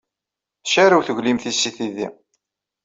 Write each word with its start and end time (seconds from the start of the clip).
Tcarrew 0.63 1.01
teglimt-is 1.07 1.57
seg 1.63 1.73
tigdi. 1.77 2.07